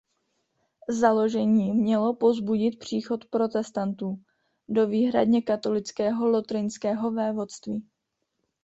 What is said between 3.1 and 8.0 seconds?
protestantů do výhradně katolického lotrinského vévodství.